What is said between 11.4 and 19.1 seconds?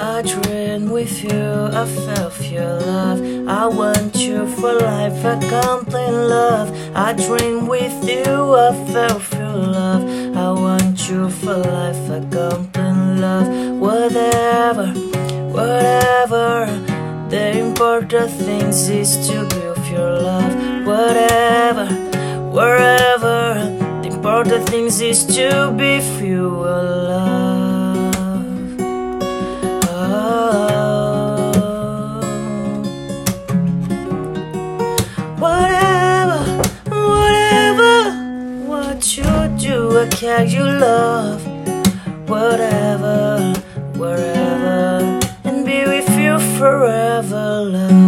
life, a complete love. Whatever, whatever. The important things